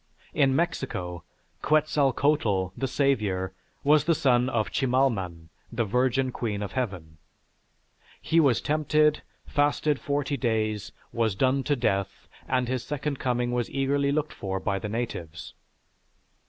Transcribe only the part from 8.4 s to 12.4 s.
tempted, fasted forty days, was done to death,